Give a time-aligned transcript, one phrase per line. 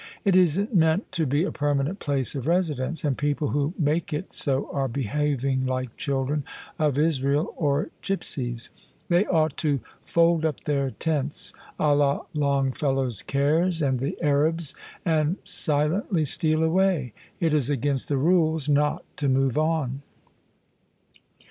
[0.25, 4.33] It isn't meant to be a permanent place of residence: and people who make it
[4.33, 6.43] so are behaving like Children
[6.79, 8.71] of Israel or gipsies.
[9.09, 9.79] They ought to'
[10.13, 14.73] fold up their tents ^;ila Longfellow's cares and the Arabs,
[15.05, 20.01] and' silently steal away': it is against the rules not to move on."